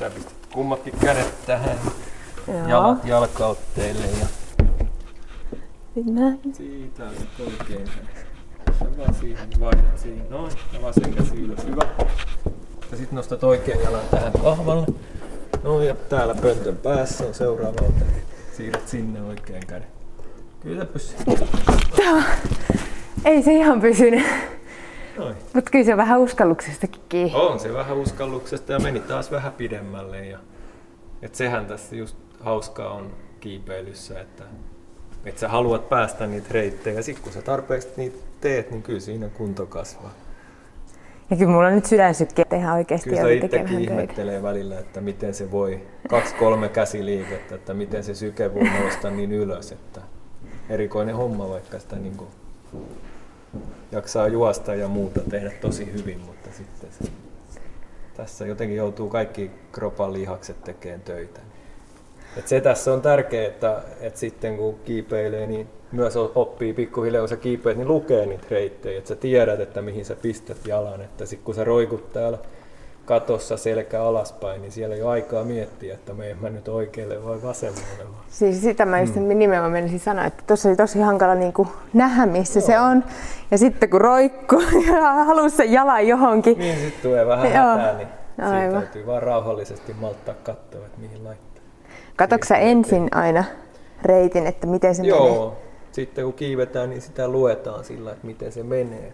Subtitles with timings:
[0.00, 1.78] Sä pistät kummatkin kädet tähän.
[2.48, 2.68] Joo.
[2.68, 4.26] Jalat jalkautteille ja
[6.04, 6.40] Näin.
[6.52, 7.86] siitä on oikein.
[8.78, 10.26] Sä vaan siihen vaihdat siihen.
[10.30, 11.66] Noin, ja vasen käsi ylös.
[11.66, 11.82] Hyvä.
[12.90, 14.86] Ja sit nostat oikean jalan tähän kahvalle.
[15.62, 18.04] Noin, ja täällä pöntön päässä on seuraava ote.
[18.56, 19.88] Siirrät sinne oikean käden.
[20.60, 21.16] Kyllä pysyy.
[23.24, 24.24] Ei se ihan pysynyt.
[25.20, 25.36] Noin.
[25.54, 27.34] Mutta kyllä se on vähän uskalluksestakin kiinni.
[27.34, 30.26] On se vähän uskalluksesta ja meni taas vähän pidemmälle.
[30.26, 30.38] Ja,
[31.22, 33.10] et sehän tässä just hauskaa on
[33.40, 34.44] kiipeilyssä, että,
[35.24, 36.96] että sä haluat päästä niitä reittejä.
[36.96, 40.12] Ja sitten kun sä tarpeeksi niitä teet, niin kyllä siinä kunto kasvaa.
[41.30, 43.92] Ja kyllä mulla on nyt sydän sykkii, että ihan oikeasti Kyllä itsekin tekemään töitä.
[43.92, 49.32] ihmettelee välillä, että miten se voi, kaksi-kolme käsiliikettä, että miten se syke voi nousta niin
[49.32, 50.00] ylös, että
[50.68, 52.30] erikoinen homma, vaikka sitä niin kuin
[53.92, 57.10] jaksaa juosta ja muuta tehdä tosi hyvin, mutta sitten se,
[58.16, 61.40] tässä jotenkin joutuu kaikki kropan lihakset tekemään töitä.
[62.36, 67.28] Et se tässä on tärkeää, että, että sitten kun kiipeilee, niin myös oppii pikkuhiljaa, kun
[67.28, 71.26] sä kiipeät, niin lukee niitä reittejä, että sä tiedät, että mihin sä pistät jalan, että
[71.26, 72.38] sit kun sä roikut täällä
[73.10, 77.42] katossa selkä alaspäin, niin siellä ei ole aikaa miettiä, että menen mä nyt oikealle vai
[77.42, 78.04] vasemmalle.
[78.28, 79.38] Siis sitä mä just mm.
[79.38, 83.04] nimenomaan menisin sanoa, että tuossa oli tosi hankala niin kuin nähdä, missä se on.
[83.50, 86.58] Ja sitten kun roikkuu ja haluaa sen jalan johonkin.
[86.58, 87.76] Niin, sitten tulee vähän Joo.
[87.76, 88.82] hätää, niin siitä Aivan.
[88.82, 91.64] täytyy vaan rauhallisesti malttaa katsoa, että mihin laittaa.
[92.16, 93.44] Katoksa ensin aina
[94.02, 95.16] reitin, että miten se menee?
[95.16, 95.58] Joo,
[95.92, 99.12] sitten kun kiivetään, niin sitä luetaan sillä, että miten se menee.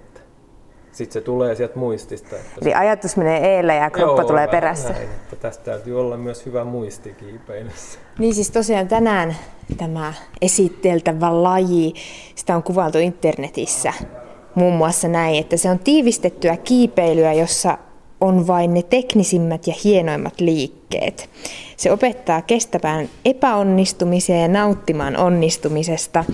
[0.96, 2.36] Sitten se tulee sieltä muistista.
[2.36, 4.88] Että Eli ajatus menee eellä ja kroppa Joo, tulee perässä.
[4.88, 7.98] Näin, että tästä täytyy olla myös hyvä muisti kiipeilyssä.
[8.18, 9.36] Niin siis tosiaan tänään
[9.76, 11.94] tämä esiteltävä laji,
[12.34, 13.92] sitä on kuvailtu internetissä
[14.56, 17.78] muun muassa näin, että se on tiivistettyä kiipeilyä, jossa
[18.20, 21.30] on vain ne teknisimmät ja hienoimmat liikkeet.
[21.76, 26.24] Se opettaa kestävään epäonnistumiseen ja nauttimaan onnistumisesta.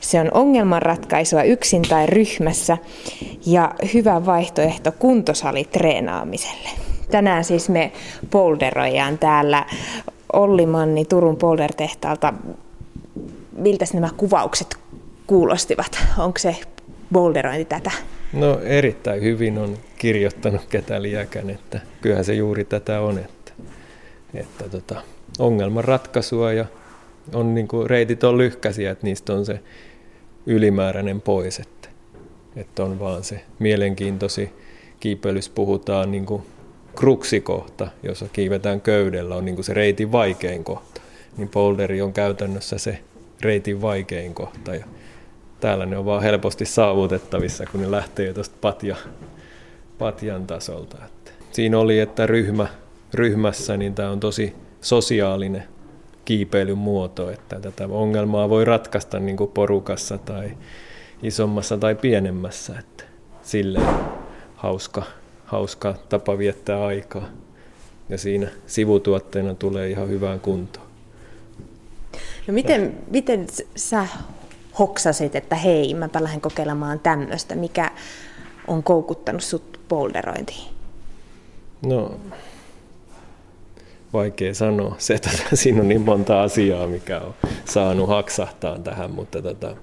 [0.00, 2.78] Se on ongelmanratkaisua yksin tai ryhmässä
[3.46, 6.68] ja hyvä vaihtoehto kuntosalitreenaamiselle.
[7.10, 7.92] Tänään siis me
[8.30, 9.66] polderoidaan täällä
[10.32, 12.34] Olli Manni Turun poldertehtaalta.
[13.52, 14.76] Miltä nämä kuvaukset
[15.26, 15.98] kuulostivat?
[16.18, 16.56] Onko se
[17.12, 17.90] boulderointi tätä?
[18.32, 23.52] No erittäin hyvin on kirjoittanut ketä liäkän, että kyllähän se juuri tätä on, että,
[24.34, 25.02] että tota,
[25.38, 26.64] ongelman ratkaisua ja
[27.34, 29.60] on niin kuin, reitit on lyhkäisiä, että niistä on se
[30.46, 31.88] ylimääräinen pois, että,
[32.56, 34.52] että on vaan se mielenkiintoisi
[35.00, 36.42] kiipeilyssä puhutaan niin kuin
[36.96, 41.00] kruksikohta, jossa kiivetään köydellä, on niin kuin se reitin vaikein kohta.
[41.36, 42.98] Niin boulderi on käytännössä se
[43.40, 44.84] reitin vaikein kohta ja
[45.60, 48.96] täällä ne on vaan helposti saavutettavissa, kun ne lähtee jo tuosta patja,
[49.98, 50.96] patjan tasolta.
[51.06, 52.66] Että siinä oli, että ryhmä,
[53.14, 55.64] ryhmässä niin tämä on tosi sosiaalinen
[56.24, 60.50] kiipeilyn muoto, että tätä ongelmaa voi ratkaista niin kuin porukassa tai
[61.22, 62.78] isommassa tai pienemmässä.
[62.78, 63.04] Että
[63.42, 63.94] silleen
[64.54, 65.02] hauska,
[65.44, 67.28] hauska tapa viettää aikaa.
[68.08, 70.86] Ja siinä sivutuotteena tulee ihan hyvään kuntoon.
[72.46, 74.06] No miten, miten sä
[74.80, 77.90] hoksasit, että hei, mäpä lähden kokeilemaan tämmöistä, mikä
[78.68, 80.68] on koukuttanut sut boulderointiin?
[81.86, 82.14] No,
[84.12, 84.94] vaikea sanoa.
[84.98, 89.76] Se, että siinä on niin monta asiaa, mikä on saanut haksahtaa tähän, mutta tota,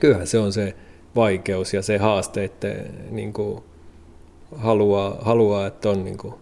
[0.00, 0.74] kyllähän se on se
[1.16, 2.68] vaikeus ja se haaste, että
[3.10, 3.62] niin kuin
[4.56, 6.34] haluaa, haluaa, että on niin kuin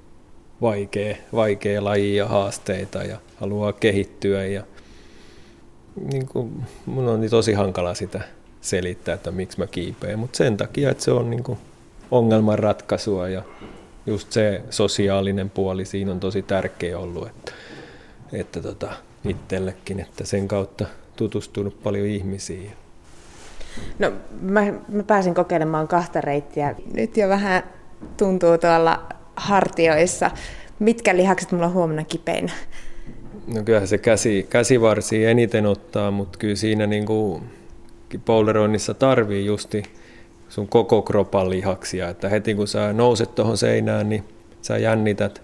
[0.61, 4.65] vaikea, vaikea laji ja haasteita ja haluaa kehittyä ja
[6.13, 8.21] niin kuin, mun on niin tosi hankala sitä
[8.61, 11.59] selittää, että miksi mä kiipeen, mutta sen takia, että se on niin kuin
[12.11, 13.43] ongelmanratkaisua ja
[14.07, 17.53] just se sosiaalinen puoli siinä on tosi tärkeä ollut, että,
[18.33, 18.93] että tota,
[19.25, 22.73] itsellekin, että sen kautta tutustunut paljon ihmisiin.
[23.99, 26.75] No mä, mä pääsin kokeilemaan kahta reittiä.
[26.95, 27.63] Nyt jo vähän
[28.17, 29.07] tuntuu tuolla
[29.37, 30.31] hartioissa.
[30.79, 32.53] Mitkä lihakset mulla on huomenna kipeinä?
[33.47, 37.07] No kyllähän se käsi, käsivarsi eniten ottaa, mutta kyllä siinä niin
[38.25, 39.83] polderoinnissa tarvii justi
[40.49, 44.25] sun koko kropan lihaksia, että heti kun sä nouset tuohon seinään, niin
[44.63, 45.43] sä jännität,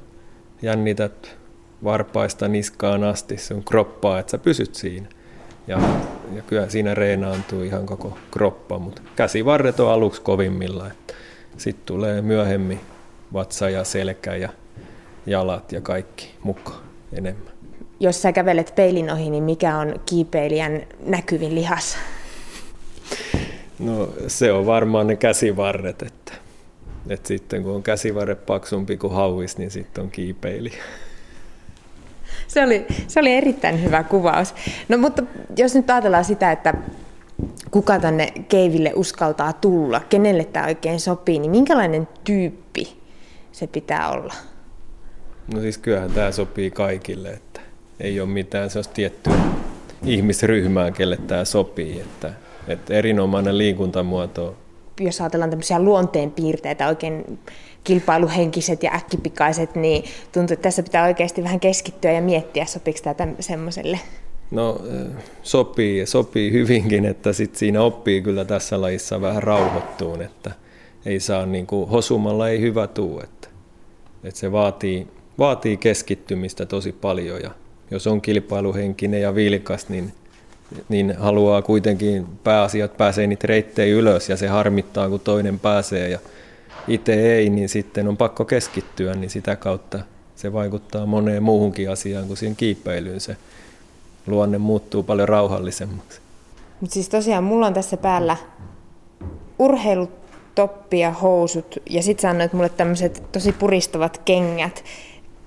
[0.62, 1.36] jännität
[1.84, 5.06] varpaista niskaan asti sun kroppaa, että sä pysyt siinä.
[5.66, 5.80] Ja,
[6.36, 10.90] ja kyllä siinä reenaantuu ihan koko kroppa, mutta käsivarret on aluksi kovimmilla.
[11.56, 12.80] Sitten tulee myöhemmin
[13.32, 14.48] vatsa ja selkä ja
[15.26, 16.82] jalat ja kaikki mukaan
[17.12, 17.55] enemmän.
[18.00, 21.96] Jos sä kävelet peilin ohi, niin mikä on kiipeilijän näkyvin lihas?
[23.78, 26.32] No se on varmaan ne käsivarret, että,
[27.08, 30.82] että sitten kun on käsivarret paksumpi kuin hauis, niin sitten on kiipeilijä.
[32.48, 34.54] se, oli, se oli erittäin hyvä kuvaus.
[34.88, 35.22] No mutta
[35.56, 36.74] jos nyt ajatellaan sitä, että
[37.70, 43.02] kuka tänne keiville uskaltaa tulla, kenelle tämä oikein sopii, niin minkälainen tyyppi
[43.52, 44.34] se pitää olla?
[45.54, 47.40] No siis kyllähän tämä sopii kaikille,
[48.00, 49.34] ei ole mitään se tiettyä
[50.04, 52.32] ihmisryhmää, kelle tämä sopii, että,
[52.68, 54.56] että erinomainen liikuntamuoto.
[55.00, 57.38] Jos ajatellaan tämmöisiä luonteenpiirteitä, oikein
[57.84, 63.32] kilpailuhenkiset ja äkkipikaiset, niin tuntuu, että tässä pitää oikeasti vähän keskittyä ja miettiä, sopiiko tämä
[63.40, 64.00] semmoiselle
[64.50, 64.80] No
[65.42, 70.50] sopii, sopii hyvinkin, että sit siinä oppii kyllä tässä lajissa vähän rauhoittuun, että
[71.06, 73.48] ei saa niin kuin, hosumalla ei hyvä tuu, että,
[74.24, 75.06] että se vaatii,
[75.38, 77.50] vaatii keskittymistä tosi paljon ja
[77.90, 80.12] jos on kilpailuhenkinen ja vilkas, niin,
[80.88, 86.18] niin haluaa kuitenkin pääasiat pääsee niitä reittejä ylös ja se harmittaa, kun toinen pääsee ja
[86.88, 89.98] itse ei, niin sitten on pakko keskittyä, niin sitä kautta
[90.36, 93.36] se vaikuttaa moneen muuhunkin asiaan kuin siihen kiipeilyyn se
[94.26, 96.20] luonne muuttuu paljon rauhallisemmaksi.
[96.80, 98.36] Mutta siis tosiaan mulla on tässä päällä
[99.58, 104.84] urheilutoppi ja housut ja sitten sanoit mulle tämmöiset tosi puristavat kengät.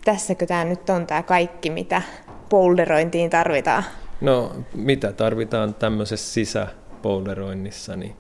[0.06, 2.01] Tässäkö tämä nyt on tämä kaikki, mitä
[2.50, 3.84] polderointiin tarvitaan?
[4.22, 8.16] No mitä tarvitaan tämmöisessä sisäpolderoinnissa, niin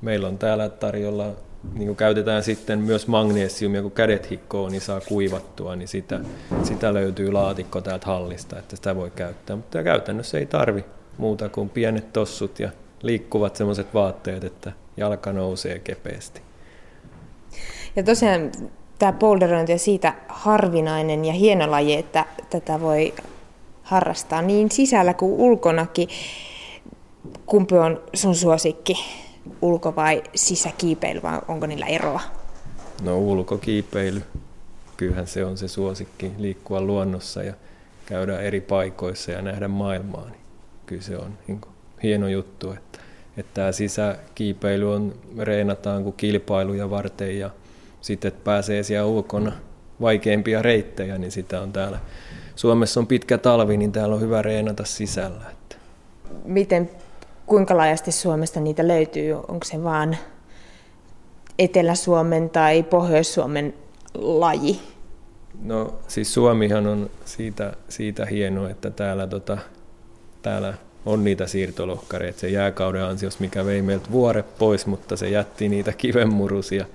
[0.00, 1.26] meillä on täällä tarjolla
[1.74, 6.20] niin kuin käytetään sitten myös magnesiumia, kun kädet hikkoo, niin saa kuivattua, niin sitä,
[6.62, 9.56] sitä löytyy laatikko täältä hallista, että sitä voi käyttää.
[9.56, 10.84] Mutta käytännössä ei tarvi
[11.18, 12.70] muuta kuin pienet tossut ja
[13.02, 16.42] liikkuvat sellaiset vaatteet, että jalka nousee kepeästi.
[17.96, 18.52] Ja tosiaan
[18.98, 23.14] tämä boulderointi on siitä harvinainen ja hieno laji, että tätä voi
[23.84, 26.08] harrastaa niin sisällä kuin ulkonakin.
[27.46, 28.96] Kumpi on sun suosikki?
[29.62, 32.20] ulko- vai sisäkiipeily, vai onko niillä eroa?
[33.02, 34.22] No ulkokiipeily.
[34.96, 37.54] Kyllähän se on se suosikki, liikkua luonnossa ja
[38.06, 40.24] käydä eri paikoissa ja nähdä maailmaa.
[40.24, 40.40] Niin
[40.86, 41.72] kyllä se on niin kuin,
[42.02, 42.98] hieno juttu, että,
[43.36, 47.50] että tämä sisäkiipeily on, reenataan kuin kilpailuja varten ja
[48.00, 49.52] sitten että pääsee siellä ulkona
[50.00, 51.98] vaikeampia reittejä, niin sitä on täällä.
[52.56, 55.50] Suomessa on pitkä talvi, niin täällä on hyvä reenata sisällä.
[55.50, 55.76] Että.
[56.44, 56.90] Miten
[57.46, 59.32] kuinka laajasti Suomesta niitä löytyy?
[59.34, 60.16] Onko se vaan
[61.58, 63.74] Etelä-Suomen tai Pohjois-Suomen
[64.14, 64.80] laji?
[65.62, 69.58] No siis Suomihan on siitä, siitä hieno, että täällä, tota,
[70.42, 70.74] täällä
[71.06, 72.40] on niitä siirtolohkareita.
[72.40, 76.86] Se jääkauden ansiosta, mikä vei meiltä vuoret pois, mutta se jätti niitä kivenmurusia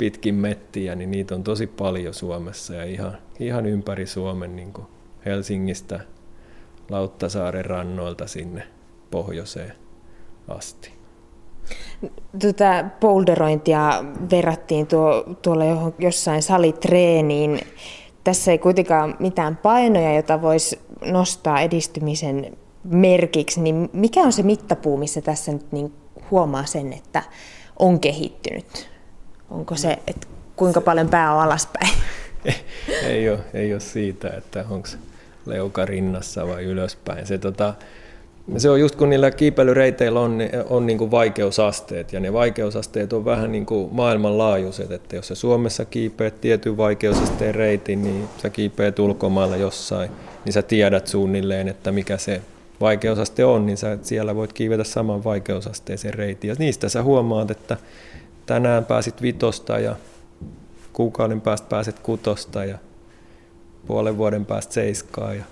[0.00, 4.86] pitkin mettiä, niin niitä on tosi paljon Suomessa ja ihan, ihan ympäri Suomen niin kuin
[5.26, 6.00] Helsingistä
[6.90, 8.62] Lauttasaaren rannoilta sinne
[9.10, 9.72] pohjoiseen
[10.48, 10.92] asti.
[12.38, 15.64] Tätä boulderointia verrattiin tuo, tuolla
[15.98, 17.60] jossain salitreeniin.
[18.24, 23.60] Tässä ei kuitenkaan mitään painoja, jota voisi nostaa edistymisen merkiksi.
[23.60, 25.92] Niin mikä on se mittapuu, missä tässä nyt niin
[26.30, 27.22] huomaa sen, että
[27.78, 28.89] on kehittynyt?
[29.50, 30.26] Onko se, että
[30.56, 31.92] kuinka paljon pää on alaspäin?
[33.06, 34.88] ei, ole, ei ole siitä, että onko
[35.46, 37.26] leuka rinnassa vai ylöspäin.
[37.26, 37.74] Se, tota,
[38.56, 40.38] se on just kun niillä kiipeilyreiteillä on,
[40.68, 45.34] on niin kuin vaikeusasteet, ja ne vaikeusasteet on vähän niin kuin maailmanlaajuiset, että jos sä
[45.34, 50.10] Suomessa kiipeät tietyn vaikeusasteen reitin, niin sä kiipeät ulkomailla jossain,
[50.44, 52.40] niin sä tiedät suunnilleen, että mikä se
[52.80, 56.48] vaikeusaste on, niin sä siellä voit kiivetä saman vaikeusasteeseen reitin.
[56.48, 57.76] Ja niistä sä huomaat, että
[58.50, 59.96] tänään pääsit vitosta ja
[60.92, 62.78] kuukauden päästä pääset kutosta ja
[63.86, 65.44] puolen vuoden päästä seiskaa ja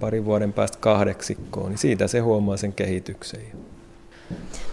[0.00, 3.40] parin vuoden päästä kahdeksikkoon, niin siitä se huomaa sen kehityksen.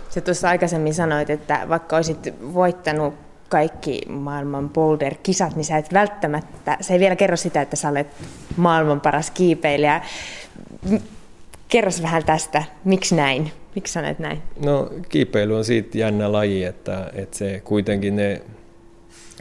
[0.10, 3.14] Se tuossa aikaisemmin sanoit, että vaikka olisit voittanut
[3.50, 8.08] kaikki maailman boulder-kisat, niin sä et välttämättä, se ei vielä kerro sitä, että sä olet
[8.58, 10.02] maailman paras kiipeilijä.
[11.68, 13.52] Kerros vähän tästä, miksi näin?
[13.80, 14.42] Miksi sanoit näin?
[14.66, 18.42] No kiipeily on siitä jännä laji, että, että se kuitenkin ne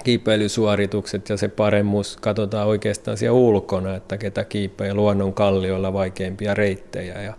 [0.04, 7.22] kiipeilysuoritukset ja se paremmuus katsotaan oikeastaan siellä ulkona, että ketä kiipeää luonnon kallioilla vaikeimpia reittejä.
[7.22, 7.34] Ja,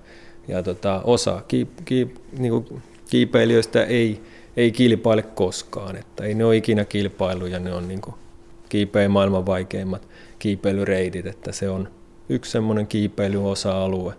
[0.48, 4.22] ja tota, osa kiip, kiip, niin kuin kiipeilijöistä ei,
[4.58, 8.15] ei kilpaile koskaan, että ei ne ole ikinä kilpailuja, ne on niin kuin
[8.70, 10.08] kiipeä maailman vaikeimmat
[10.39, 11.89] kiipeilyreitit, että se on
[12.29, 14.13] yksi semmoinen kiipeilyosa-alue,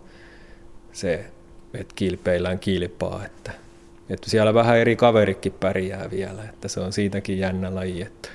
[0.92, 1.24] se,
[1.74, 3.52] että kilpeillään kilpaa, että
[4.10, 8.28] että siellä vähän eri kaverikin pärjää vielä, että se on siitäkin jännä laji, että,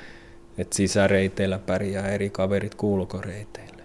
[0.57, 3.83] että sisäreiteillä pärjää eri kaverit kulkoreiteillä.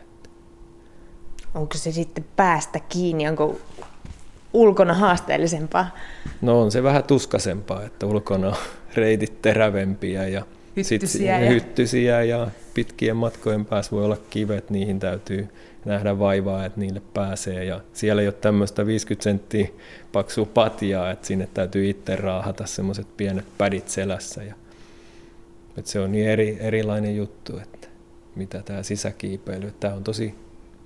[1.54, 3.60] Onko se sitten päästä kiinni, onko
[4.52, 5.96] ulkona haasteellisempaa?
[6.40, 8.56] No on se vähän tuskasempaa, että ulkona on
[8.94, 10.44] reitit terävempiä ja
[10.90, 11.50] hyttysiä, sit, ja...
[11.50, 15.48] hyttysiä ja pitkien matkojen päässä voi olla kivet, niihin täytyy
[15.84, 17.64] nähdä vaivaa, että niille pääsee.
[17.64, 19.68] Ja siellä ei ole tämmöistä 50 senttiä
[20.12, 24.42] paksua patjaa, että sinne täytyy itse raahata semmoiset pienet pädit selässä.
[24.42, 24.54] Ja,
[25.76, 27.88] että se on niin eri, erilainen juttu, että
[28.34, 29.72] mitä tämä sisäkiipeily.
[29.80, 30.34] Tämä on tosi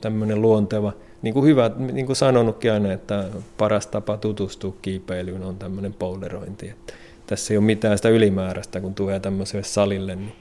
[0.00, 3.24] tämmöinen luonteva, niin kuin hyvä, niin kuin sanonutkin aina, että
[3.58, 6.68] paras tapa tutustua kiipeilyyn on tämmöinen polderointi.
[6.68, 6.92] Että
[7.34, 10.32] tässä ei ole mitään sitä ylimääräistä, kun tulee tämmöiselle salille, niin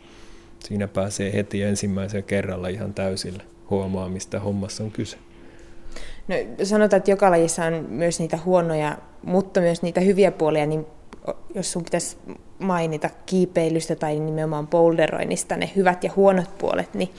[0.60, 5.18] siinä pääsee heti ensimmäisen kerralla ihan täysillä huomaa, mistä hommassa on kyse.
[6.28, 10.86] No, sanotaan, että joka lajissa on myös niitä huonoja, mutta myös niitä hyviä puolia, niin
[11.56, 12.18] jos sun pitäisi
[12.60, 17.10] mainita kiipeilystä tai nimenomaan boulderoinnista ne hyvät ja huonot puolet, niin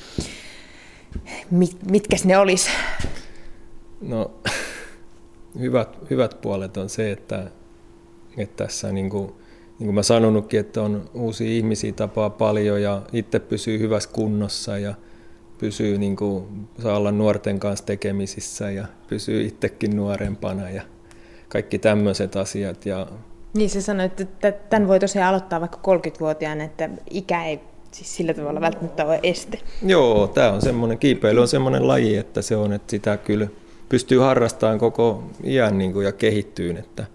[1.51, 2.71] mit, mitkä ne olisi?
[4.01, 4.31] No,
[5.61, 7.51] hyvät, hyvät puolet on se, että,
[8.37, 9.35] että tässä niin kuin,
[9.79, 14.79] niin kuin mä sanonutkin, että on uusia ihmisiä tapaa paljon ja itse pysyy hyvässä kunnossa
[14.79, 14.95] ja
[15.59, 16.45] pysyy niin kuin,
[16.83, 20.83] saa olla nuorten kanssa tekemisissä ja pysyy itsekin nuorempana ja
[21.49, 22.87] kaikki tämmöiset asiat.
[22.87, 23.07] Ja
[23.55, 28.35] niin se sanoi, että tämän voi tosiaan aloittaa vaikka 30-vuotiaana, että ikä ei siis sillä
[28.35, 29.59] tavalla välttämättä ole este.
[29.83, 33.49] Joo, tämä on semmoinen, kiipeily on semmoinen laji, että se on, että sitä kyllä
[33.89, 37.07] pystyy harrastamaan koko iän niin kuin, ja kehittyyn, että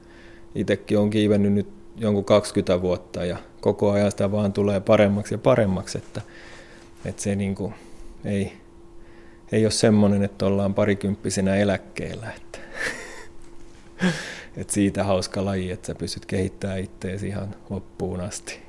[0.56, 5.38] itsekin on kiivennyt nyt jonkun 20 vuotta ja koko ajan sitä vaan tulee paremmaksi ja
[5.38, 6.22] paremmaksi, että,
[7.06, 7.74] että se niin kuin,
[8.26, 8.54] ei,
[9.52, 12.32] ei ole semmoinen, että ollaan parikymppisenä eläkkeellä.
[12.32, 12.60] Että,
[14.58, 18.69] että siitä hauska laji, että sä pystyt kehittämään itseäsi ihan loppuun asti.